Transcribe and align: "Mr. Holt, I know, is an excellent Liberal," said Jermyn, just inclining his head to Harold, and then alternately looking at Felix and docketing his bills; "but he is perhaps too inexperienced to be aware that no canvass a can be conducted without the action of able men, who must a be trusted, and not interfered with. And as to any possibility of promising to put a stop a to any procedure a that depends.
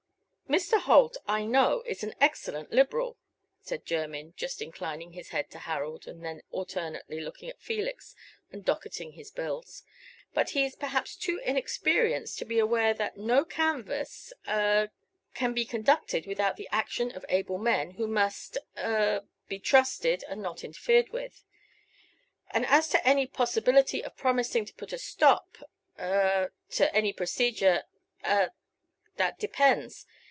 "Mr. 0.51 0.77
Holt, 0.81 1.15
I 1.29 1.45
know, 1.45 1.81
is 1.85 2.03
an 2.03 2.13
excellent 2.19 2.73
Liberal," 2.73 3.15
said 3.61 3.85
Jermyn, 3.85 4.33
just 4.35 4.61
inclining 4.61 5.13
his 5.13 5.29
head 5.29 5.49
to 5.51 5.59
Harold, 5.59 6.05
and 6.09 6.25
then 6.25 6.41
alternately 6.51 7.21
looking 7.21 7.47
at 7.47 7.61
Felix 7.61 8.13
and 8.51 8.65
docketing 8.65 9.13
his 9.13 9.31
bills; 9.31 9.83
"but 10.33 10.49
he 10.49 10.65
is 10.65 10.75
perhaps 10.75 11.15
too 11.15 11.39
inexperienced 11.45 12.37
to 12.37 12.43
be 12.43 12.59
aware 12.59 12.93
that 12.93 13.15
no 13.15 13.45
canvass 13.45 14.33
a 14.45 14.89
can 15.33 15.53
be 15.53 15.63
conducted 15.63 16.27
without 16.27 16.57
the 16.57 16.67
action 16.69 17.11
of 17.11 17.23
able 17.29 17.57
men, 17.57 17.91
who 17.91 18.05
must 18.05 18.57
a 18.75 19.21
be 19.47 19.57
trusted, 19.57 20.21
and 20.27 20.41
not 20.41 20.65
interfered 20.65 21.07
with. 21.13 21.45
And 22.49 22.65
as 22.65 22.89
to 22.89 23.07
any 23.07 23.25
possibility 23.25 24.03
of 24.03 24.17
promising 24.17 24.65
to 24.65 24.73
put 24.73 24.91
a 24.91 24.97
stop 24.97 25.59
a 25.97 26.49
to 26.71 26.93
any 26.93 27.13
procedure 27.13 27.83
a 28.21 28.51
that 29.15 29.39
depends. 29.39 30.05